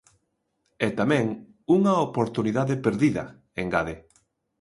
[0.85, 1.25] E tamén
[1.75, 3.23] "unha oportunidade perdida",
[3.61, 3.95] engade.